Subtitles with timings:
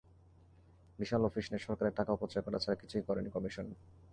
[0.99, 3.65] বিশাল office নিয়ে সরকারের টাকা অপচয় করা ছাড়া কিছুই করেনি কমিশন।